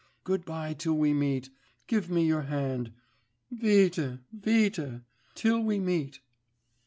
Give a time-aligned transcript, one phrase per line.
[0.23, 1.51] Good bye till we meet....
[1.85, 2.91] Give me your hand,
[3.51, 3.99] vite,
[4.33, 4.79] vite.
[5.35, 6.21] Till we meet.